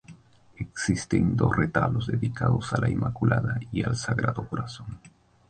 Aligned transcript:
Existen 0.55 1.25
otros 1.33 1.37
dos 1.51 1.57
retablos 1.57 2.07
dedicados 2.07 2.73
a 2.73 2.81
la 2.81 2.89
Inmaculada 2.89 3.59
y 3.71 3.83
al 3.83 3.95
Sagrado 3.95 4.47
Corazón. 4.49 4.99